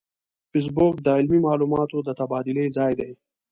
فېسبوک 0.51 0.95
د 1.01 1.07
علمي 1.17 1.39
معلوماتو 1.47 1.97
د 2.07 2.09
تبادلې 2.19 2.65
ځای 2.77 2.91
دی 2.99 3.11